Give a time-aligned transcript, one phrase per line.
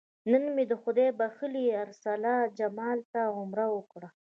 [0.31, 4.09] نن مې خدای بښلي ارسلا جمال ته عمره وکړه.